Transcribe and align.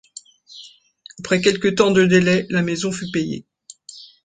Après 1.19 1.41
quelque 1.41 1.67
temps 1.67 1.91
de 1.91 2.07
délai, 2.07 2.47
la 2.49 2.63
maison 2.63 2.91
fut 2.91 3.11
payée. 3.11 3.45